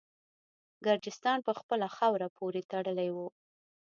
ګرجستان 0.85 1.37
په 1.47 1.51
خپله 1.59 1.87
خاوره 1.95 2.27
پوري 2.37 2.63
تړلی 2.71 3.09
وو. 3.15 3.27